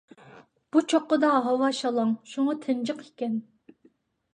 بۇ 0.75 0.83
چوققىدا 0.93 1.29
ھاۋا 1.49 1.71
شالاڭ 1.83 2.17
ھەم 2.33 2.53
تىنچىق 2.67 3.09
ئىكەن. 3.09 3.41